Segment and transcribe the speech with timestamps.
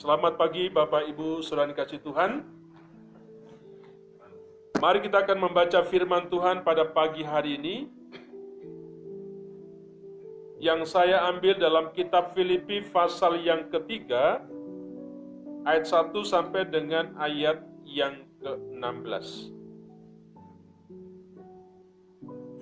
[0.00, 2.40] Selamat pagi Bapak Ibu Saudara kasih Tuhan.
[4.80, 7.84] Mari kita akan membaca firman Tuhan pada pagi hari ini
[10.56, 14.40] yang saya ambil dalam kitab Filipi pasal yang ketiga
[15.68, 19.52] ayat 1 sampai dengan ayat yang ke-16.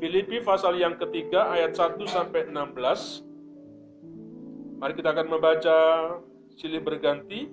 [0.03, 3.23] Filipi pasal yang ketiga ayat 1 sampai 16.
[4.83, 5.79] Mari kita akan membaca
[6.59, 7.47] silih berganti.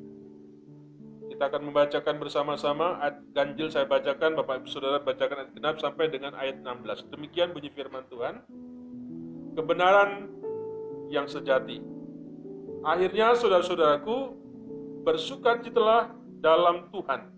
[1.26, 6.06] Kita akan membacakan bersama-sama ayat ganjil saya bacakan, Bapak Ibu Saudara bacakan ayat genap sampai
[6.10, 7.14] dengan ayat 16.
[7.14, 8.46] Demikian bunyi firman Tuhan.
[9.58, 10.30] Kebenaran
[11.10, 11.82] yang sejati.
[12.86, 14.18] Akhirnya saudara-saudaraku
[15.02, 17.34] bersukacitalah dalam Tuhan.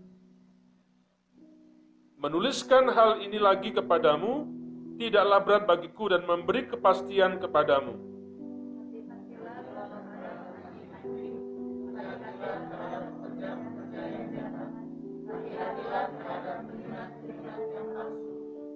[2.18, 4.44] Menuliskan hal ini lagi kepadamu
[4.98, 8.07] tidaklah berat bagiku dan memberi kepastian kepadamu.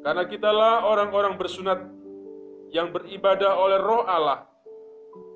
[0.03, 1.79] Karena kitalah orang-orang bersunat
[2.75, 4.51] yang beribadah oleh roh Allah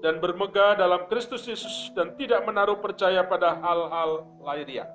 [0.03, 4.91] dan bermegah dalam Kristus Yesus dan tidak menaruh percaya pada hal-hal lahiriah.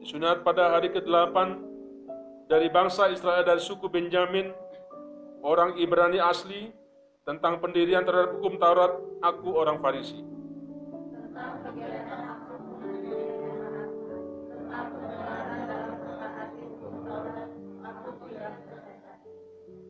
[0.00, 1.36] Disunat pada hari ke-8
[2.46, 4.54] dari bangsa Israel dari suku Benjamin,
[5.46, 6.74] orang Ibrani asli,
[7.22, 10.22] tentang pendirian terhadap hukum Taurat, aku orang Farisi.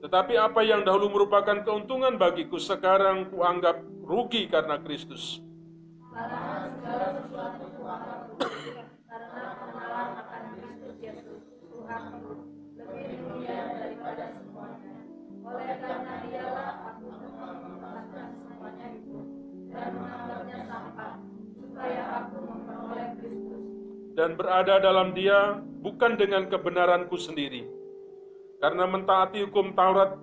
[0.00, 5.41] Tetapi apa yang dahulu merupakan keuntungan bagiku, sekarang kuanggap rugi karena Kristus.
[6.14, 7.75] Karena segala sesuatu
[24.16, 27.69] Dan berada dalam dia bukan dengan kebenaranku sendiri,
[28.65, 30.16] karena mentaati hukum Taurat,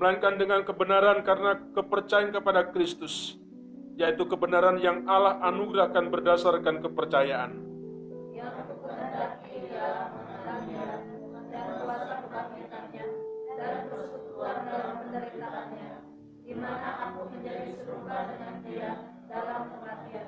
[0.00, 3.36] melainkan dengan kebenaran karena kepercayaan kepada Kristus,
[4.00, 7.60] yaitu kebenaran yang Allah anugerahkan berdasarkan kepercayaan.
[8.32, 8.56] Yang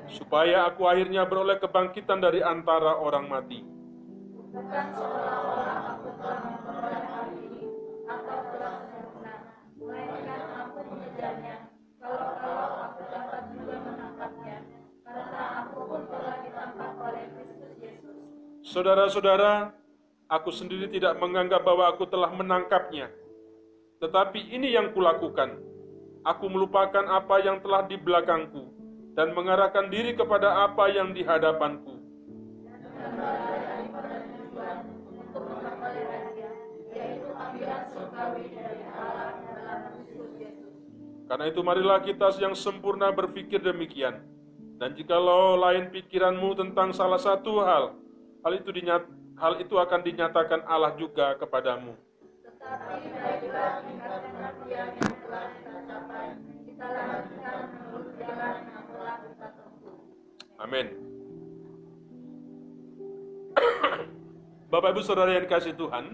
[0.08, 3.60] supaya aku akhirnya beroleh kebangkitan dari antara orang mati.
[4.48, 7.64] Bukan seolah-olah aku telah memperoleh hal ini
[8.08, 9.34] atau telah sempurna,
[9.76, 11.56] melainkan aku mengejarnya.
[12.00, 14.58] Kalau-kalau aku dapat juga menangkapnya,
[15.04, 18.16] karena aku pun telah ditangkap oleh Kristus Yesus.
[18.64, 19.52] Saudara-saudara,
[20.32, 23.12] aku sendiri tidak menganggap bahwa aku telah menangkapnya.
[24.00, 25.60] Tetapi ini yang kulakukan.
[26.24, 28.77] Aku melupakan apa yang telah di belakangku
[29.18, 31.98] dan mengarahkan diri kepada apa yang di hadapanku.
[41.26, 44.22] Karena itu marilah kita yang sempurna berpikir demikian.
[44.78, 47.98] Dan jikalau lain pikiranmu tentang salah satu hal,
[48.46, 49.02] hal itu dinyat,
[49.34, 51.98] hal itu akan dinyatakan Allah juga kepadamu.
[52.46, 53.10] Tetapi
[53.42, 53.64] kita
[55.90, 56.38] capai,
[56.70, 58.88] kita lanjutkan menurut jalan yang
[60.68, 60.92] Amin.
[64.72, 66.12] Bapak Ibu Saudara yang dikasih Tuhan,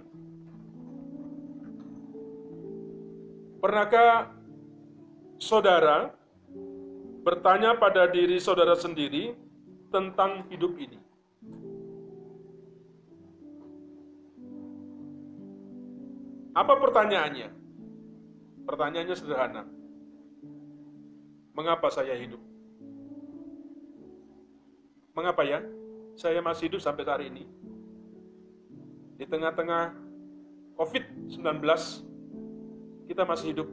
[3.59, 4.31] pernahkah
[5.43, 6.15] saudara
[7.27, 9.35] bertanya pada diri saudara sendiri
[9.91, 11.03] tentang hidup ini?
[16.55, 17.51] Apa pertanyaannya?
[18.71, 19.67] Pertanyaannya sederhana.
[21.59, 22.54] Mengapa saya hidup?
[25.15, 25.63] Mengapa ya?
[26.19, 27.47] Saya masih hidup sampai hari ini.
[29.15, 29.95] Di tengah-tengah
[30.75, 31.63] COVID-19,
[33.07, 33.69] kita masih hidup.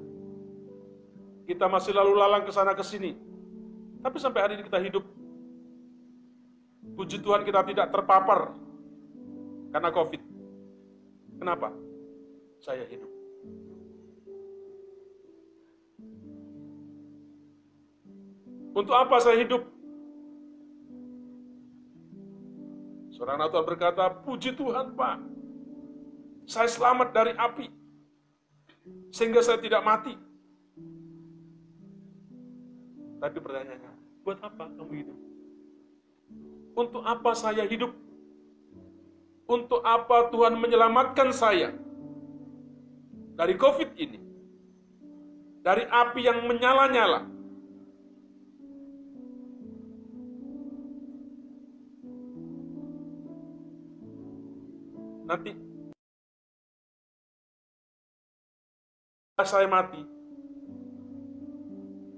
[1.49, 3.17] Kita masih lalu lalang ke sana ke sini.
[4.05, 5.01] Tapi sampai hari ini kita hidup.
[6.93, 8.53] Puji Tuhan kita tidak terpapar
[9.73, 10.21] karena COVID.
[11.41, 11.73] Kenapa?
[12.61, 13.09] Saya hidup.
[18.77, 19.80] Untuk apa saya hidup?
[23.21, 25.21] Seorang Natal berkata, puji Tuhan Pak,
[26.49, 27.69] saya selamat dari api,
[29.13, 30.17] sehingga saya tidak mati.
[33.21, 33.93] Tapi pertanyaannya,
[34.25, 35.17] buat apa kamu hidup?
[36.73, 37.93] Untuk apa saya hidup?
[39.51, 41.75] untuk apa Tuhan menyelamatkan saya
[43.35, 44.19] dari COVID ini,
[45.59, 47.27] dari api yang menyala-nyala.
[55.31, 55.55] Nanti
[59.47, 60.03] saya mati,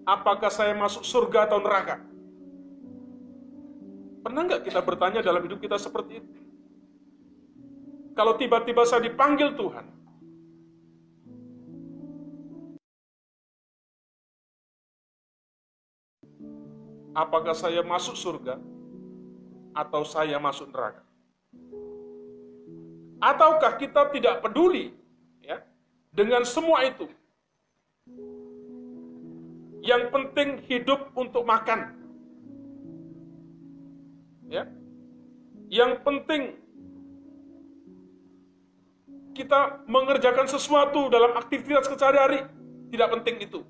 [0.02, 2.02] apakah saya masuk surga atau neraka?
[4.26, 6.32] Pernah nggak kita bertanya dalam hidup kita seperti itu?
[8.18, 9.86] Kalau tiba-tiba saya dipanggil Tuhan,
[17.14, 18.58] apakah saya masuk surga
[19.78, 21.13] atau saya masuk neraka?
[23.24, 24.92] Ataukah kita tidak peduli
[25.40, 25.64] ya
[26.12, 27.08] dengan semua itu?
[29.80, 31.96] Yang penting hidup untuk makan.
[34.52, 34.68] Ya.
[35.72, 36.42] Yang penting
[39.32, 42.44] kita mengerjakan sesuatu dalam aktivitas sehari-hari.
[42.92, 43.64] Tidak penting itu.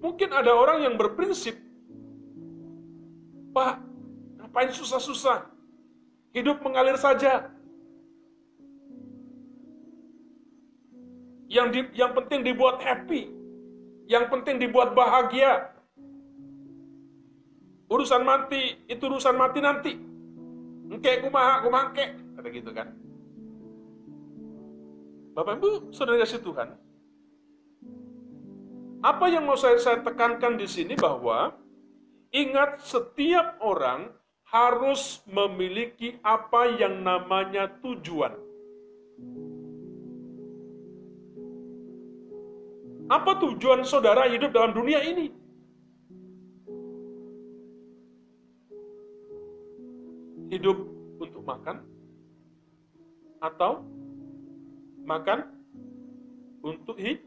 [0.00, 1.60] Mungkin ada orang yang berprinsip,
[3.52, 3.89] Pak,
[4.50, 5.46] ngapain susah-susah?
[6.34, 7.46] Hidup mengalir saja.
[11.46, 13.30] Yang di, yang penting dibuat happy,
[14.10, 15.70] yang penting dibuat bahagia.
[17.90, 19.92] Urusan mati itu urusan mati nanti.
[20.90, 22.90] Engke kumaha kumangke, kata gitu kan.
[25.34, 26.74] Bapak Ibu, saudara kasih Tuhan.
[29.00, 31.54] Apa yang mau saya, saya tekankan di sini bahwa
[32.34, 34.19] ingat setiap orang
[34.50, 38.34] harus memiliki apa yang namanya tujuan.
[43.10, 45.40] Apa tujuan saudara hidup dalam dunia ini?
[50.50, 50.82] hidup
[51.22, 51.86] untuk makan
[53.38, 53.86] atau
[55.06, 55.46] makan
[56.60, 57.22] untuk hidup.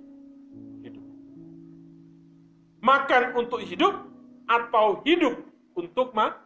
[2.83, 3.95] Makan untuk hidup
[4.43, 5.39] atau hidup
[5.73, 6.42] untuk makan.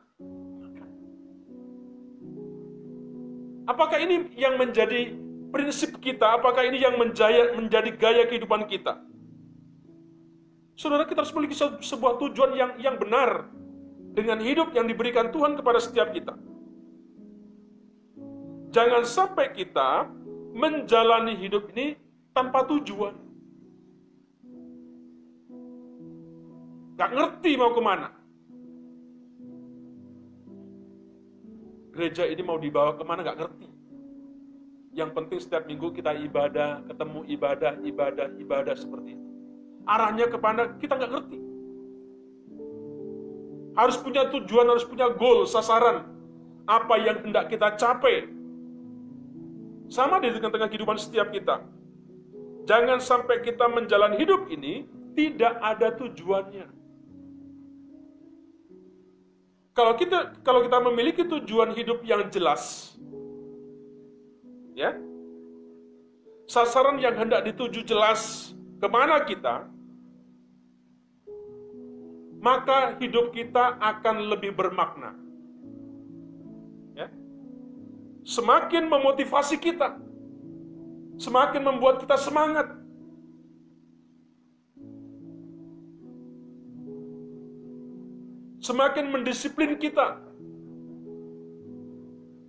[3.67, 5.11] Apakah ini yang menjadi
[5.51, 6.39] prinsip kita?
[6.39, 9.03] Apakah ini yang menjaya, menjadi gaya kehidupan kita?
[10.79, 13.51] Saudara kita harus memiliki sebuah tujuan yang yang benar
[14.15, 16.37] dengan hidup yang diberikan Tuhan kepada setiap kita.
[18.71, 20.07] Jangan sampai kita
[20.55, 21.97] menjalani hidup ini
[22.31, 23.13] tanpa tujuan.
[26.97, 28.16] Gak ngerti mau ke mana.
[31.97, 33.65] Gereja ini mau dibawa ke mana gak ngerti.
[34.93, 39.25] Yang penting setiap minggu kita ibadah, ketemu ibadah, ibadah, ibadah seperti itu.
[39.89, 41.39] Arahnya kepada kita nggak ngerti.
[43.77, 46.05] Harus punya tujuan, harus punya goal, sasaran.
[46.69, 48.29] Apa yang hendak kita capai
[49.89, 51.65] sama di tengah-tengah kehidupan setiap kita.
[52.67, 54.85] Jangan sampai kita menjalani hidup ini
[55.15, 56.76] tidak ada tujuannya.
[59.77, 62.97] Kalau kita kalau kita memiliki tujuan hidup yang jelas,
[64.73, 64.97] ya,
[66.49, 68.51] sasaran yang hendak dituju jelas
[68.81, 69.69] ke mana kita,
[72.41, 75.13] maka hidup kita akan lebih bermakna
[78.27, 79.95] semakin memotivasi kita,
[81.15, 82.67] semakin membuat kita semangat.
[88.57, 90.17] Semakin mendisiplin kita,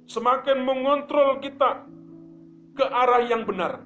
[0.08, 1.84] semakin mengontrol kita
[2.72, 3.84] ke arah yang benar.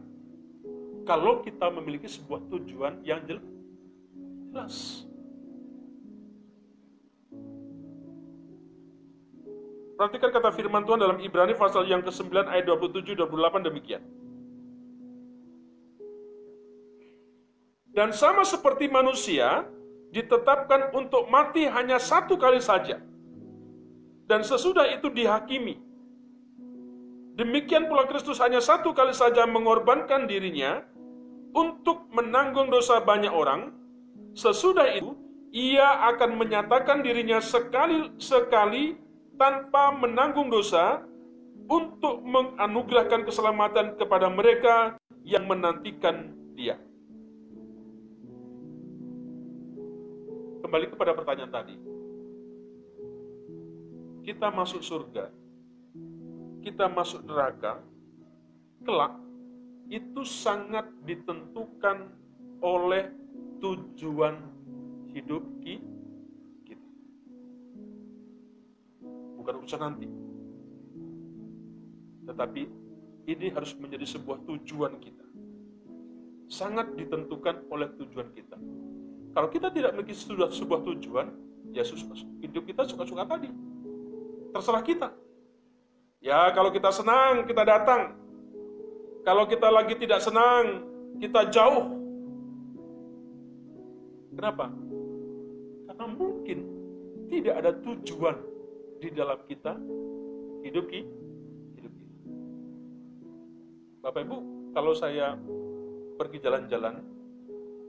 [1.02, 5.02] Kalau kita memiliki sebuah tujuan yang jelas.
[9.98, 14.02] Perhatikan kata firman Tuhan dalam Ibrani pasal yang ke-9 ayat 27-28 demikian.
[17.92, 19.68] Dan sama seperti manusia,
[20.12, 23.00] ditetapkan untuk mati hanya satu kali saja.
[24.28, 25.80] Dan sesudah itu dihakimi.
[27.32, 30.84] Demikian pula Kristus hanya satu kali saja mengorbankan dirinya
[31.56, 33.72] untuk menanggung dosa banyak orang.
[34.36, 35.16] Sesudah itu,
[35.52, 38.96] ia akan menyatakan dirinya sekali sekali
[39.40, 41.04] tanpa menanggung dosa
[41.68, 46.76] untuk menganugerahkan keselamatan kepada mereka yang menantikan Dia.
[50.72, 51.76] Kembali kepada pertanyaan tadi.
[54.24, 55.28] Kita masuk surga,
[56.64, 57.76] kita masuk neraka,
[58.80, 59.12] kelak
[59.92, 62.08] itu sangat ditentukan
[62.64, 63.12] oleh
[63.60, 64.40] tujuan
[65.12, 65.92] hidup kita
[69.72, 70.08] senanti.
[72.28, 72.62] Tetapi
[73.28, 75.26] ini harus menjadi sebuah tujuan kita.
[76.52, 78.60] Sangat ditentukan oleh tujuan kita.
[79.32, 81.32] Kalau kita tidak memiliki sudah sebuah tujuan,
[81.72, 81.80] ya
[82.44, 83.48] hidup kita suka-suka tadi.
[84.52, 85.08] Terserah kita.
[86.20, 88.12] Ya kalau kita senang, kita datang.
[89.24, 90.84] Kalau kita lagi tidak senang,
[91.16, 91.96] kita jauh.
[94.36, 94.68] Kenapa?
[95.88, 96.58] Karena mungkin
[97.32, 98.36] tidak ada tujuan
[99.00, 99.72] di dalam kita
[100.62, 101.10] hidup kita.
[101.80, 102.20] Hidup kita.
[104.04, 104.36] Bapak Ibu,
[104.76, 105.40] kalau saya
[106.20, 107.00] pergi jalan-jalan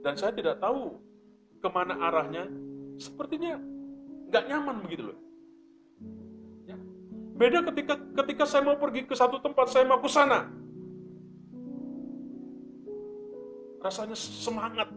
[0.00, 1.03] dan saya tidak tahu
[1.64, 2.44] ke mana arahnya,
[3.00, 3.56] sepertinya
[4.28, 5.18] nggak nyaman begitu loh.
[6.68, 6.76] Ya.
[7.40, 10.44] Beda ketika ketika saya mau pergi ke satu tempat, saya mau ke sana.
[13.80, 14.92] Rasanya semangat,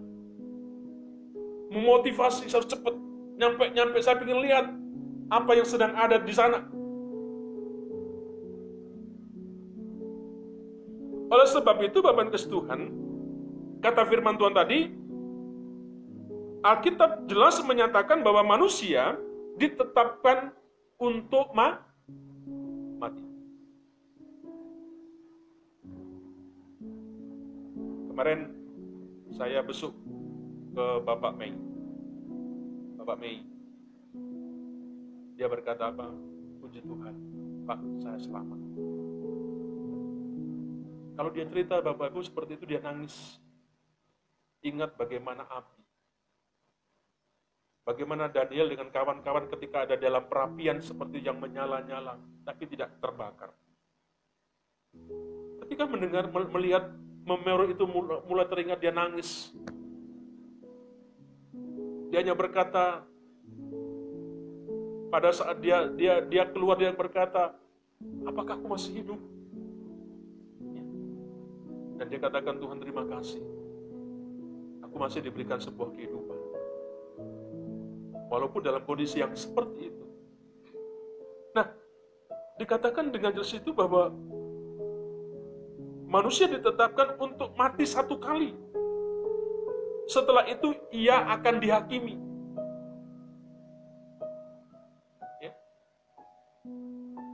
[1.71, 2.95] memotivasi harus cepat
[3.39, 4.65] nyampe nyampe saya ingin lihat
[5.31, 6.67] apa yang sedang ada di sana.
[11.27, 12.87] Oleh sebab itu Bapak Kasih Tuhan,
[13.83, 14.96] kata firman Tuhan tadi,
[16.65, 19.13] Alkitab jelas menyatakan bahwa manusia
[19.61, 20.53] ditetapkan
[20.97, 21.81] untuk ma
[22.97, 23.25] mati.
[28.09, 28.39] Kemarin
[29.37, 29.93] saya besuk
[30.73, 31.53] ke Bapak Mei.
[32.97, 33.45] Bapak Mei.
[35.37, 36.09] Dia berkata apa?
[36.57, 37.13] Puji Tuhan,
[37.69, 38.59] Pak, saya selamat.
[41.17, 43.37] Kalau dia cerita Bapak Ibu seperti itu dia nangis.
[44.65, 45.86] Ingat bagaimana api
[47.87, 53.55] Bagaimana Daniel dengan kawan-kawan ketika ada dalam perapian seperti yang menyala-nyala, tapi tidak terbakar.
[55.63, 56.91] Ketika mendengar, melihat
[57.23, 57.87] memeru itu
[58.27, 59.55] mulai teringat, dia nangis.
[62.11, 63.07] Dia hanya berkata,
[65.07, 67.55] pada saat dia dia dia keluar dia berkata,
[68.27, 69.19] apakah aku masih hidup?
[70.75, 70.83] Ya.
[72.03, 73.39] Dan dia katakan Tuhan terima kasih.
[74.83, 76.36] Aku masih diberikan sebuah kehidupan.
[78.27, 80.05] Walaupun dalam kondisi yang seperti itu.
[81.55, 81.67] Nah,
[82.59, 84.11] dikatakan dengan jelas itu bahwa
[86.07, 88.51] manusia ditetapkan untuk mati satu kali.
[90.07, 92.15] Setelah itu ia akan dihakimi.
[95.43, 95.51] Ya.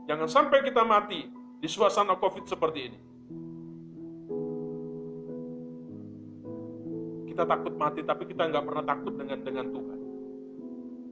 [0.10, 1.30] Jangan sampai kita mati
[1.62, 3.00] di suasana COVID seperti ini.
[7.34, 10.03] Kita takut mati, tapi kita nggak pernah takut dengan dengan Tuhan.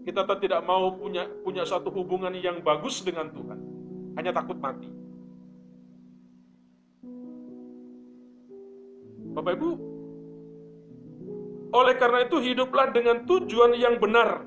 [0.02, 3.60] Kita tidak mau punya punya suatu hubungan yang bagus dengan Tuhan.
[4.18, 4.90] Hanya takut mati.
[9.32, 9.70] Bapak Ibu,
[11.72, 14.44] oleh karena itu hiduplah dengan tujuan yang benar.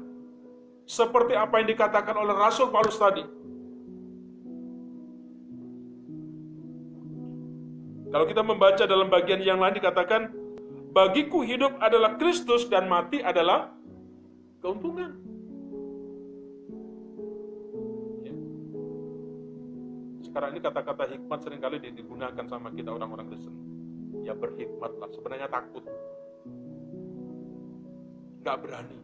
[0.84, 3.25] Seperti apa yang dikatakan oleh Rasul Paulus tadi.
[8.12, 10.28] Kalau kita membaca dalam bagian yang lain dikatakan,
[10.92, 13.73] bagiku hidup adalah Kristus dan mati adalah
[14.61, 15.24] keuntungan.
[20.34, 23.54] Sekarang ini kata-kata hikmat sering kali digunakan sama kita orang-orang Kristen.
[24.26, 25.86] Ya berhikmatlah, sebenarnya takut.
[28.42, 28.98] Nggak berani.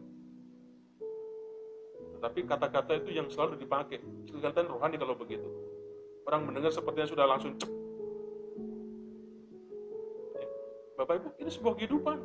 [2.19, 4.03] Tetapi kata-kata itu yang selalu dipakai.
[4.27, 5.47] Kelihatan rohani kalau begitu.
[6.27, 7.71] Orang mendengar sepertinya sudah langsung cek.
[10.35, 10.47] Ya.
[10.99, 12.17] Bapak Ibu, ini sebuah kehidupan.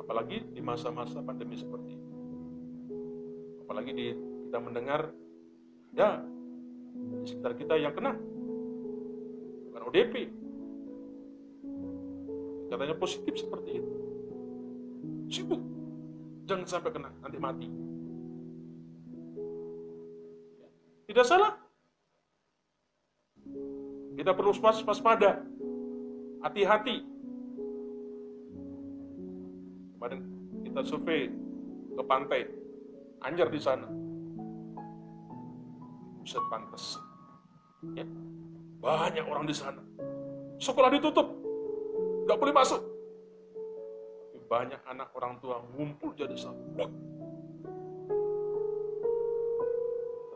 [0.00, 2.13] Apalagi di masa-masa pandemi seperti ini
[3.64, 4.06] apalagi di
[4.54, 5.08] kita mendengar
[5.96, 6.20] ya
[6.94, 8.12] di sekitar kita yang kena.
[9.66, 10.14] Bukan ODP
[12.68, 13.94] katanya positif seperti itu.
[15.32, 15.62] Sibuk.
[16.44, 17.68] Jangan sampai kena nanti mati.
[21.08, 21.56] Tidak salah.
[24.14, 25.42] Kita perlu waspada.
[26.44, 26.96] Hati-hati.
[29.96, 30.20] Kemarin
[30.68, 31.32] kita survei
[31.94, 32.63] ke pantai
[33.24, 33.88] Anjar di sana.
[36.20, 37.00] Buset pantas.
[37.96, 38.04] Ya.
[38.84, 39.80] Banyak orang di sana.
[40.60, 41.32] Sekolah ditutup.
[42.28, 42.92] Gak boleh masuk.
[44.44, 46.62] banyak anak orang tua ngumpul jadi satu.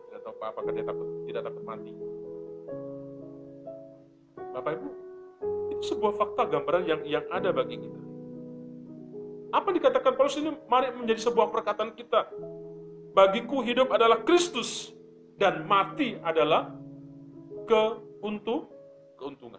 [0.08, 1.92] Tidak tahu apa-apa, dia takut, tidak takut mati.
[4.58, 4.88] Bapak Ibu,
[5.76, 8.00] itu sebuah fakta gambaran yang yang ada bagi kita.
[9.54, 12.26] Apa dikatakan Paulus ini mari menjadi sebuah perkataan kita
[13.18, 14.94] Bagiku hidup adalah Kristus
[15.42, 16.70] dan mati adalah
[17.66, 18.70] keuntung,
[19.18, 19.58] keuntungan.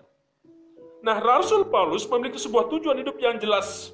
[1.04, 3.92] Nah, Rasul Paulus memiliki sebuah tujuan hidup yang jelas,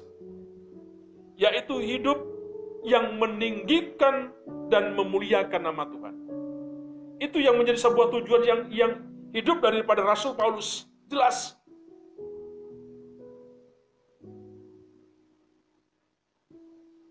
[1.34, 2.14] yaitu hidup
[2.86, 4.30] yang meninggikan
[4.70, 6.14] dan memuliakan nama Tuhan.
[7.18, 8.92] Itu yang menjadi sebuah tujuan yang yang
[9.34, 10.86] hidup daripada Rasul Paulus.
[11.10, 11.58] Jelas.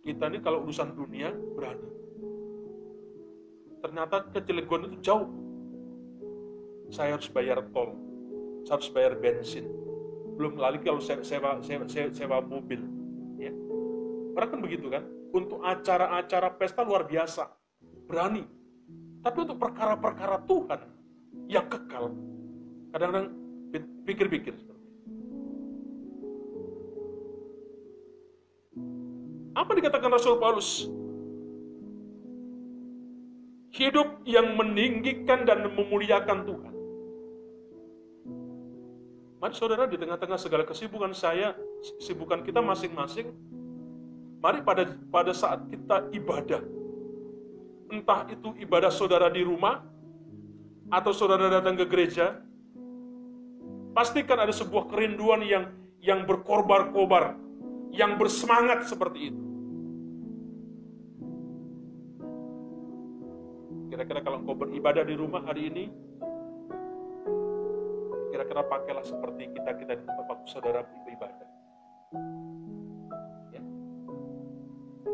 [0.08, 2.05] Kita ini kalau urusan dunia berani.
[3.86, 5.30] Ternyata ke Cilegon itu jauh.
[6.90, 7.94] Saya harus bayar tol,
[8.66, 9.70] saya harus bayar bensin.
[10.42, 12.82] Belum lagi kalau sewa, sewa, sewa, sewa mobil.
[13.38, 13.54] Ya.
[14.34, 15.06] Orang kan begitu kan?
[15.30, 17.46] Untuk acara-acara pesta luar biasa.
[18.10, 18.42] Berani.
[19.22, 20.82] Tapi untuk perkara-perkara Tuhan
[21.46, 22.10] yang kekal,
[22.90, 23.38] kadang-kadang
[24.02, 24.54] pikir-pikir.
[29.54, 30.90] Apa dikatakan Rasul Paulus?
[33.76, 36.74] Hidup yang meninggikan dan memuliakan Tuhan.
[39.44, 41.60] Mari saudara di tengah-tengah segala kesibukan saya,
[42.00, 43.36] kesibukan kita masing-masing,
[44.40, 46.64] mari pada pada saat kita ibadah,
[47.92, 49.84] entah itu ibadah saudara di rumah,
[50.88, 52.40] atau saudara datang ke gereja,
[53.92, 57.36] pastikan ada sebuah kerinduan yang yang berkorbar-kobar,
[57.92, 59.55] yang bersemangat seperti itu.
[63.96, 65.88] Kira-kira kalau engkau beribadah di rumah hari ini,
[68.28, 71.48] kira-kira pakailah seperti kita-kita di tempat waktu saudara beribadah.
[73.56, 73.64] Ya.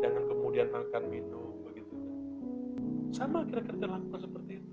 [0.02, 1.94] Jangan kemudian makan minum begitu.
[3.14, 4.70] Sama kira-kira lakukan seperti itu.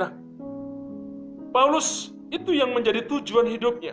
[0.00, 0.10] Nah,
[1.52, 3.92] Paulus itu yang menjadi tujuan hidupnya.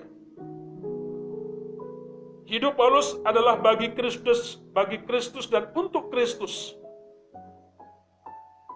[2.47, 6.79] Hidup Paulus adalah bagi Kristus, bagi Kristus dan untuk Kristus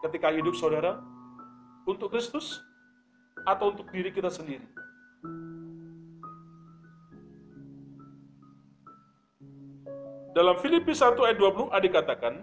[0.03, 0.99] ketika hidup saudara?
[1.87, 2.61] Untuk Kristus
[3.43, 4.65] atau untuk diri kita sendiri?
[10.29, 12.33] Dalam Filipi 1 ayat 20 ada dikatakan,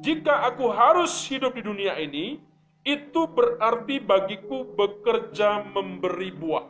[0.00, 2.38] jika aku harus hidup di dunia ini,
[2.86, 6.66] itu berarti bagiku bekerja memberi buah.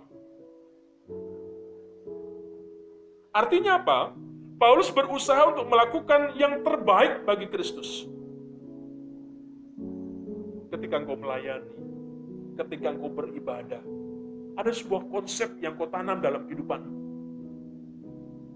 [3.30, 4.11] Artinya apa?
[4.58, 8.11] Paulus berusaha untuk melakukan yang terbaik bagi Kristus
[10.90, 11.70] ketika engkau melayani,
[12.59, 13.79] ketika engkau beribadah,
[14.59, 16.83] ada sebuah konsep yang kau tanam dalam kehidupan.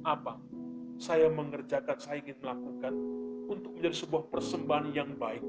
[0.02, 0.42] Apa?
[0.98, 2.90] Saya mengerjakan, saya ingin melakukan
[3.46, 5.46] untuk menjadi sebuah persembahan yang baik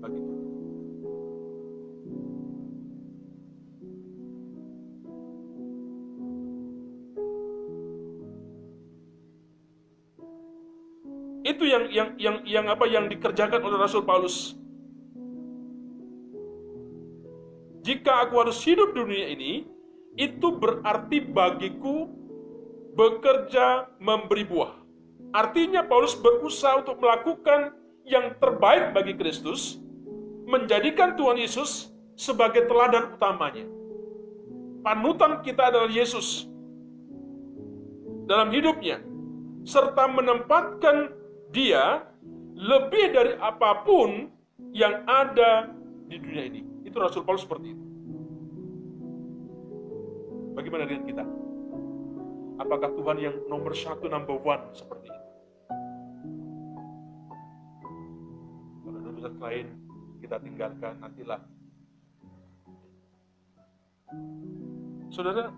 [0.00, 0.40] bagi Tuhan.
[11.44, 14.59] Itu yang yang yang yang apa yang dikerjakan oleh Rasul Paulus
[18.24, 19.64] aku harus hidup dunia ini,
[20.18, 22.10] itu berarti bagiku
[22.94, 24.74] bekerja memberi buah.
[25.30, 29.78] Artinya Paulus berusaha untuk melakukan yang terbaik bagi Kristus,
[30.50, 33.64] menjadikan Tuhan Yesus sebagai teladan utamanya.
[34.82, 36.50] Panutan kita adalah Yesus
[38.26, 38.98] dalam hidupnya,
[39.62, 41.14] serta menempatkan
[41.54, 42.02] dia
[42.58, 44.30] lebih dari apa pun
[44.74, 45.70] yang ada
[46.10, 46.60] di dunia ini.
[46.82, 47.89] Itu Rasul Paulus seperti itu.
[50.60, 51.24] Bagaimana dengan kita?
[52.60, 55.22] Apakah Tuhan yang nomor satu, number one seperti itu?
[58.84, 59.66] Kalau urusan lain,
[60.20, 61.40] kita tinggalkan, nantilah.
[65.08, 65.48] Saudara,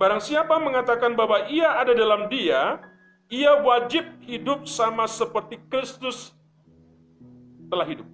[0.00, 2.80] barang siapa mengatakan bahwa ia ada dalam dia,
[3.28, 6.32] ia wajib hidup sama seperti Kristus
[7.68, 8.08] telah hidup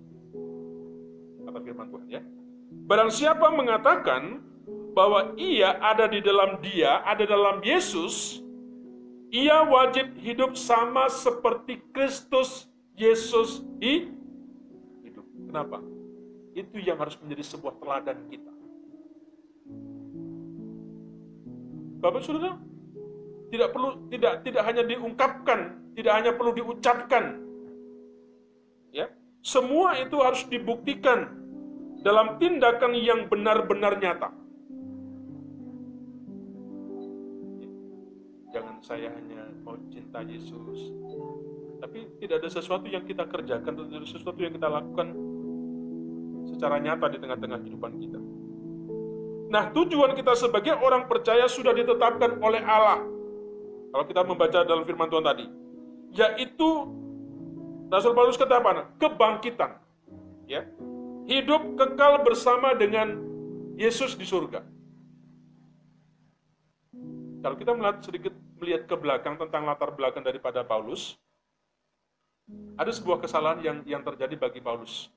[1.47, 2.23] kata firman Tuhan ya.
[2.91, 4.46] Barang siapa mengatakan
[4.97, 8.41] bahwa ia ada di dalam dia, ada dalam Yesus,
[9.29, 12.65] ia wajib hidup sama seperti Kristus
[12.97, 15.29] Yesus hidup.
[15.53, 15.85] Kenapa?
[16.57, 18.53] Itu yang harus menjadi sebuah teladan kita.
[22.01, 22.57] Bapak Saudara,
[23.53, 25.61] tidak perlu tidak tidak hanya diungkapkan,
[25.93, 27.45] tidak hanya perlu diucapkan.
[28.97, 29.13] Ya.
[29.45, 31.37] Semua itu harus dibuktikan
[32.01, 34.46] dalam tindakan yang benar-benar nyata.
[38.87, 40.95] Saya hanya mau cinta Yesus,
[41.83, 45.11] tapi tidak ada sesuatu yang kita kerjakan, tidak ada sesuatu yang kita lakukan
[46.47, 48.21] secara nyata di tengah-tengah kehidupan kita.
[49.51, 53.03] Nah, tujuan kita sebagai orang percaya sudah ditetapkan oleh Allah.
[53.91, 55.47] Kalau kita membaca dalam firman Tuhan tadi,
[56.15, 56.69] yaitu
[57.91, 58.95] Rasul Paulus kata apa?
[59.03, 59.83] Kebangkitan.
[60.47, 60.63] Ya
[61.27, 63.19] hidup kekal bersama dengan
[63.75, 64.63] Yesus di surga.
[67.43, 71.17] Kalau kita melihat sedikit melihat ke belakang tentang latar belakang daripada Paulus,
[72.77, 75.13] ada sebuah kesalahan yang yang terjadi bagi Paulus.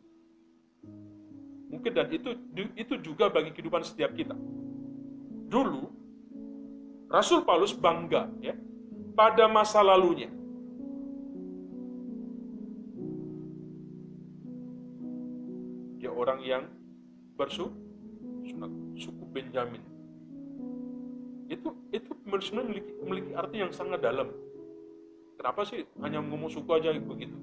[1.70, 2.34] Mungkin dan itu
[2.74, 4.34] itu juga bagi kehidupan setiap kita.
[5.50, 5.90] Dulu
[7.10, 8.58] Rasul Paulus bangga ya
[9.14, 10.30] pada masa lalunya.
[16.00, 16.64] Dia orang yang
[17.36, 17.76] bersuku
[19.00, 19.80] suku Benjamin
[21.50, 24.30] itu itu sebenarnya memiliki, memiliki arti yang sangat dalam.
[25.36, 27.34] Kenapa sih hanya ngomong suku aja begitu?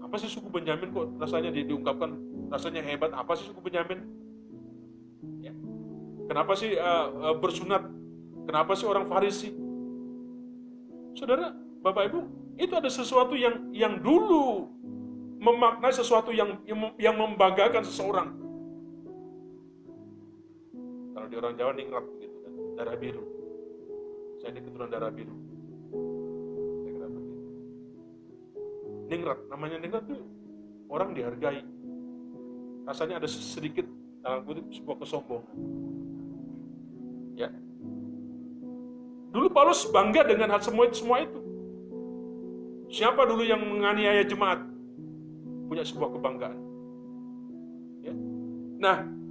[0.00, 2.10] Apa sih suku Benyamin kok rasanya di, diungkapkan
[2.48, 3.12] rasanya hebat?
[3.12, 4.00] Apa sih suku Benyamin?
[5.44, 5.52] Ya.
[6.26, 7.84] Kenapa sih uh, uh, bersunat?
[8.48, 9.52] Kenapa sih orang Farisi?
[11.12, 11.52] Saudara,
[11.84, 12.20] Bapak Ibu,
[12.56, 14.72] itu ada sesuatu yang yang dulu
[15.42, 16.62] memaknai sesuatu yang
[16.96, 18.41] yang membanggakan seseorang
[21.28, 23.24] di orang Jawa ningrat begitu kan, darah biru.
[24.42, 25.34] Saya ini keturunan darah biru.
[26.82, 27.36] Saya kira begitu.
[29.12, 30.18] Ningrat, namanya ningrat itu
[30.90, 31.62] orang dihargai.
[32.82, 33.86] Rasanya ada sedikit
[34.22, 35.56] dalam kutip sebuah kesombongan.
[37.38, 37.48] Ya.
[39.32, 41.40] Dulu Paulus bangga dengan hal semua itu, semua itu.
[42.92, 44.60] Siapa dulu yang menganiaya jemaat?
[45.70, 46.58] Punya sebuah kebanggaan.
[48.04, 48.12] Ya.
[48.82, 49.21] Nah,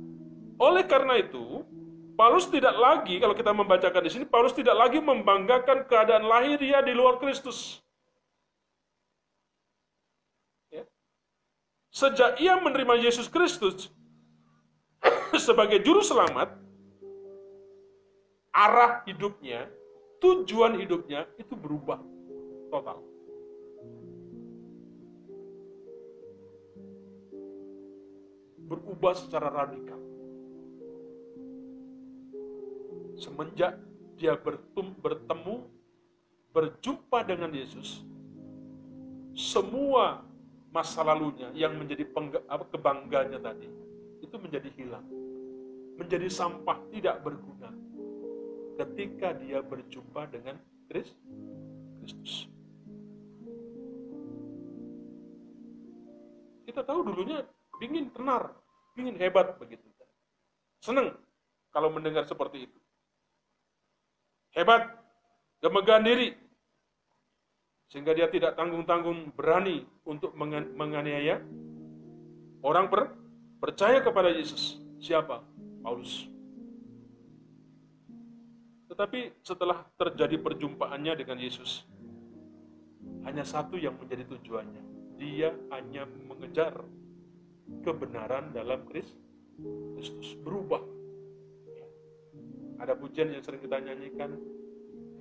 [0.61, 1.65] oleh karena itu,
[2.13, 6.85] Paulus tidak lagi, kalau kita membacakan di sini, Paulus tidak lagi membanggakan keadaan lahir dia
[6.85, 7.81] di luar Kristus.
[10.69, 10.85] Ya.
[11.89, 13.89] Sejak ia menerima Yesus Kristus
[15.49, 16.53] sebagai juru selamat,
[18.53, 19.65] arah hidupnya,
[20.21, 21.97] tujuan hidupnya itu berubah
[22.69, 23.01] total.
[28.69, 30.10] Berubah secara radikal.
[33.17, 33.79] Semenjak
[34.21, 35.65] dia bertemu,
[36.51, 38.03] berjumpa dengan Yesus,
[39.33, 40.21] semua
[40.69, 42.05] masa lalunya yang menjadi
[42.69, 43.67] kebanggaannya tadi,
[44.21, 45.07] itu menjadi hilang.
[45.97, 47.69] Menjadi sampah, tidak berguna.
[48.79, 50.57] Ketika dia berjumpa dengan
[50.89, 52.49] Kristus.
[56.65, 57.43] Kita tahu dulunya
[57.83, 58.55] ingin tenar,
[58.95, 59.83] ingin hebat begitu.
[60.81, 61.13] Senang
[61.69, 62.80] kalau mendengar seperti itu
[64.55, 64.87] hebat,
[65.63, 66.35] kemegahan diri,
[67.91, 70.31] sehingga dia tidak tanggung-tanggung berani untuk
[70.75, 71.43] menganiaya
[72.63, 73.11] orang per,
[73.59, 74.79] percaya kepada Yesus.
[75.01, 75.43] Siapa?
[75.83, 76.29] Paulus.
[78.87, 81.83] Tetapi setelah terjadi perjumpaannya dengan Yesus,
[83.27, 84.83] hanya satu yang menjadi tujuannya.
[85.19, 86.79] Dia hanya mengejar
[87.85, 90.35] kebenaran dalam Kristus.
[90.43, 90.81] Berubah
[92.81, 94.41] ada pujian yang sering kita nyanyikan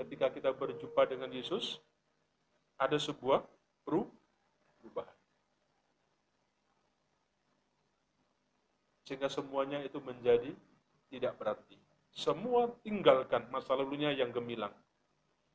[0.01, 1.77] ketika kita berjumpa dengan Yesus,
[2.81, 3.45] ada sebuah
[3.85, 5.19] perubahan.
[9.05, 10.57] Sehingga semuanya itu menjadi
[11.13, 11.77] tidak berarti.
[12.17, 14.73] Semua tinggalkan masa lalunya yang gemilang.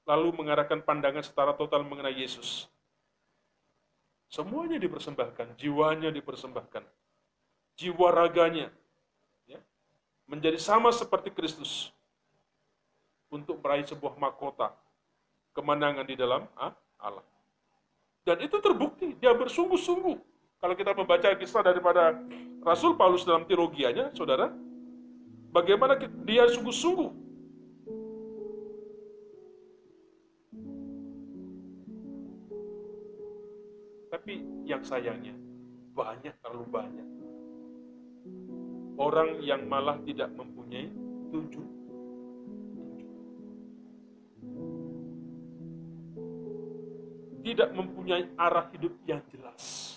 [0.05, 2.69] Lalu mengarahkan pandangan secara total mengenai Yesus.
[4.29, 6.85] Semuanya dipersembahkan, jiwanya dipersembahkan.
[7.75, 8.69] Jiwa raganya,
[9.49, 9.59] ya,
[10.29, 11.94] menjadi sama seperti Kristus
[13.35, 14.71] untuk meraih sebuah mahkota
[15.51, 16.47] kemenangan di dalam
[16.95, 17.27] Allah.
[18.23, 20.17] Dan itu terbukti, dia bersungguh-sungguh.
[20.63, 22.15] Kalau kita membaca kisah daripada
[22.63, 24.49] Rasul Paulus dalam teologianya, saudara,
[25.51, 27.27] bagaimana dia sungguh-sungguh
[34.15, 35.37] Tapi yang sayangnya,
[35.93, 37.07] banyak, terlalu banyak.
[38.95, 40.87] Orang yang malah tidak mempunyai
[41.29, 41.84] tujuan
[47.45, 49.93] tidak mempunyai arah hidup yang jelas.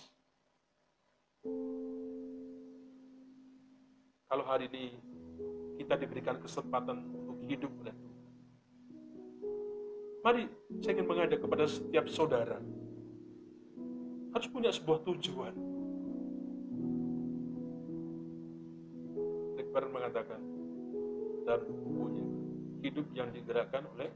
[4.29, 4.93] Kalau hari ini
[5.81, 8.21] kita diberikan kesempatan untuk hidup oleh Tuhan.
[10.21, 10.43] Mari
[10.85, 12.61] saya ingin mengajak kepada setiap saudara
[14.37, 15.57] harus punya sebuah tujuan.
[19.57, 20.41] Rick mengatakan
[21.49, 22.27] dalam bukunya
[22.85, 24.13] hidup yang digerakkan oleh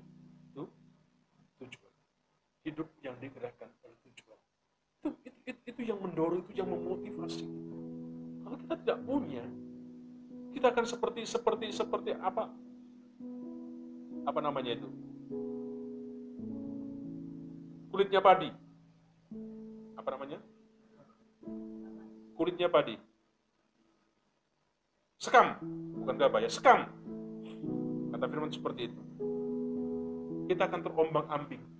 [2.62, 4.38] hidup yang digerakkan oleh tujuan.
[4.98, 7.46] Itu, itu, itu, itu yang mendorong, itu yang memotivasi.
[8.42, 9.44] Kalau kita tidak punya,
[10.50, 12.50] kita akan seperti seperti seperti apa?
[14.26, 14.90] Apa namanya itu?
[17.94, 18.50] Kulitnya padi.
[19.94, 20.38] Apa namanya?
[22.34, 22.96] Kulitnya padi.
[25.22, 25.54] Sekam,
[26.02, 26.90] bukan gabah ya, sekam.
[28.10, 29.02] kata firman seperti itu.
[30.50, 31.71] Kita akan terombang ambing.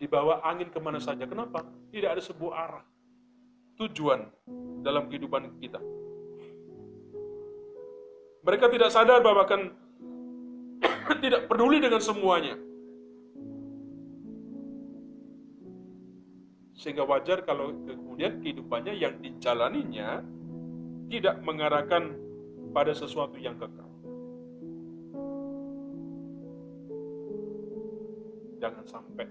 [0.00, 1.28] Dibawa angin ke mana saja.
[1.28, 1.60] Kenapa?
[1.92, 2.84] Tidak ada sebuah arah.
[3.76, 4.24] Tujuan
[4.80, 5.76] dalam kehidupan kita.
[8.40, 9.76] Mereka tidak sadar bahwa akan
[11.24, 12.56] tidak peduli dengan semuanya.
[16.80, 20.24] Sehingga wajar kalau kemudian kehidupannya yang dijalaninya
[21.12, 22.16] tidak mengarahkan
[22.72, 23.84] pada sesuatu yang kekal.
[28.64, 29.28] Jangan sampai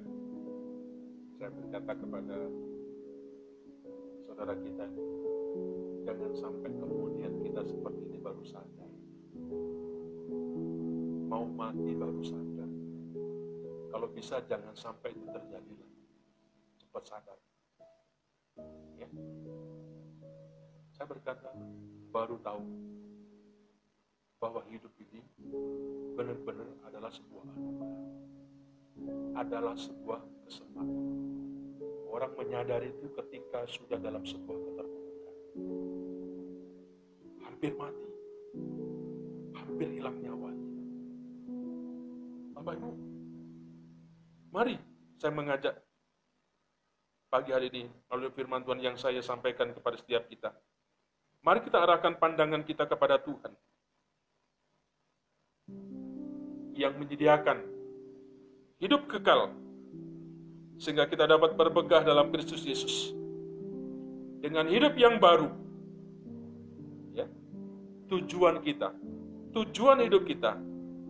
[1.39, 2.38] saya berkata kepada
[4.28, 4.86] saudara kita,
[6.04, 8.91] jangan sampai kemudian kita seperti ini baru sadar.
[11.32, 12.67] Mau mati baru sadar.
[13.88, 15.75] Kalau bisa jangan sampai itu terjadi
[16.84, 17.39] cepat sadar.
[18.99, 19.08] Ya.
[20.91, 21.56] Saya berkata,
[22.12, 22.67] baru tahu
[24.43, 25.23] bahwa hidup ini
[26.19, 28.28] benar-benar adalah sebuah anugerah.
[29.35, 30.99] Adalah sebuah kesempatan.
[32.09, 35.35] Orang menyadari itu ketika sudah dalam sebuah keterpurukan.
[37.45, 38.09] Hampir mati.
[39.55, 40.67] Hampir hilang nyawanya.
[42.59, 42.91] Bapak Ibu,
[44.51, 44.75] mari
[45.15, 45.79] saya mengajak
[47.29, 50.51] pagi hari ini melalui firman Tuhan yang saya sampaikan kepada setiap kita.
[51.39, 53.55] Mari kita arahkan pandangan kita kepada Tuhan
[56.75, 57.78] yang menyediakan
[58.79, 59.51] hidup kekal
[60.79, 63.11] sehingga kita dapat berpegah dalam Kristus Yesus
[64.39, 65.51] dengan hidup yang baru.
[67.11, 67.27] Ya.
[68.07, 68.95] Tujuan kita,
[69.51, 70.55] tujuan hidup kita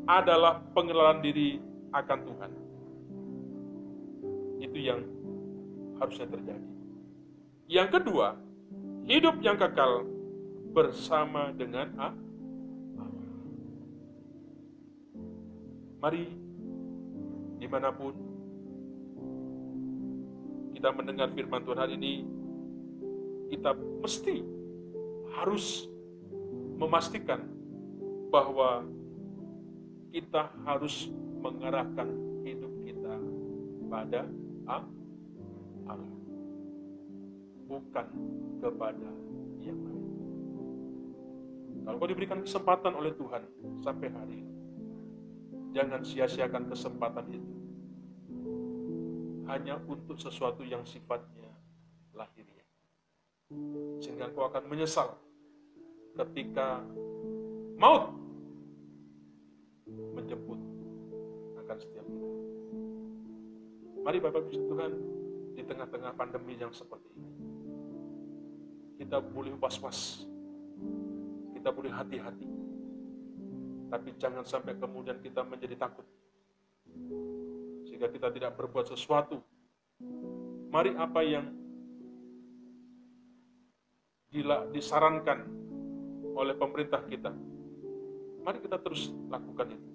[0.09, 1.61] adalah pengenalan diri
[1.93, 2.51] akan Tuhan.
[4.59, 5.05] Itu yang
[6.01, 6.69] harusnya terjadi.
[7.69, 8.33] Yang kedua,
[9.05, 10.09] hidup yang kekal
[10.73, 12.27] bersama dengan Allah.
[15.99, 16.48] Mari,
[17.59, 18.15] di mana pun
[20.73, 22.13] kita mendengar firman Tuhan hari ini,
[23.51, 24.39] kita mesti
[25.35, 25.91] harus
[26.79, 27.43] memastikan
[28.31, 28.87] bahwa
[30.15, 31.11] kita harus
[31.43, 32.07] mengarahkan
[32.47, 33.15] hidup kita
[33.91, 34.23] pada
[34.65, 34.99] Allah
[37.69, 38.07] bukan
[38.57, 39.09] kepada
[39.61, 40.05] yang lain.
[41.85, 43.43] Kalau kau diberikan kesempatan oleh Tuhan
[43.85, 44.48] sampai hari ini,
[45.73, 47.53] jangan sia-siakan kesempatan itu.
[49.49, 51.49] Hanya untuk sesuatu yang sifatnya
[52.13, 52.69] lahiriah.
[53.97, 55.17] Sehingga kau akan menyesal
[56.13, 56.85] ketika
[57.81, 58.13] maut
[59.89, 60.59] menjemput
[61.65, 62.29] akan setiap kita.
[64.05, 64.91] Mari Bapak Ibu Tuhan,
[65.59, 67.31] di tengah-tengah pandemi yang seperti ini.
[68.99, 70.23] Kita boleh was-was,
[71.55, 72.47] kita boleh hati-hati,
[73.89, 76.05] tapi jangan sampai kemudian kita menjadi takut,
[77.89, 79.41] sehingga kita tidak berbuat sesuatu.
[80.69, 81.49] Mari apa yang
[84.69, 85.49] disarankan
[86.37, 87.33] oleh pemerintah kita,
[88.45, 89.89] mari kita terus lakukan itu.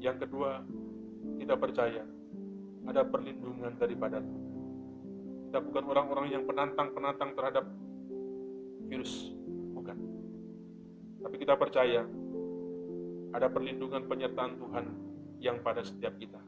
[0.00, 0.64] Yang kedua,
[1.36, 2.02] kita percaya
[2.88, 4.48] ada perlindungan daripada Tuhan.
[5.52, 7.68] Kita bukan orang-orang yang penantang-penantang terhadap
[8.88, 9.36] virus.
[11.20, 12.02] Tapi kita percaya
[13.30, 14.84] ada perlindungan penyertaan Tuhan
[15.40, 16.40] yang pada setiap kita.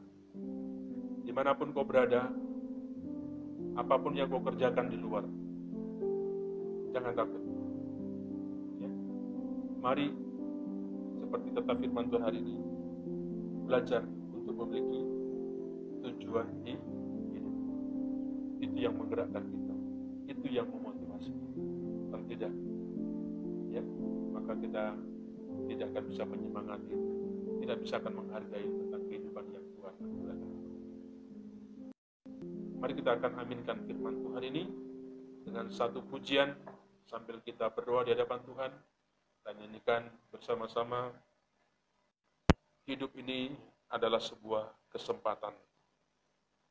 [1.23, 2.27] Di mana pun kau berada,
[3.73, 5.23] apa pun yang kau kerjakan di luar,
[6.93, 7.41] jangan takut.
[8.83, 8.89] Ya.
[9.81, 10.07] Mari,
[11.23, 12.55] seperti tetap firman Tuhan hari ini,
[13.65, 14.01] belajar
[14.35, 15.01] untuk memiliki
[16.03, 16.75] tujuan di
[17.33, 17.55] hidup.
[18.59, 19.75] Itu yang menggerakkan kita.
[20.27, 21.31] Itu yang memotivasi.
[22.11, 22.53] Kalau tidak,
[23.73, 23.81] ya,
[24.43, 24.91] maka kita
[25.71, 26.97] tidak akan bisa menyemangati,
[27.63, 30.37] tidak bisa akan menghargai tentang kehidupan yang Tuhan berikan.
[32.83, 34.63] Mari kita akan aminkan firman Tuhan ini
[35.47, 36.51] dengan satu pujian
[37.07, 38.71] sambil kita berdoa di hadapan Tuhan
[39.47, 41.15] dan nyanyikan bersama-sama
[42.83, 43.55] hidup ini
[43.87, 45.55] adalah sebuah kesempatan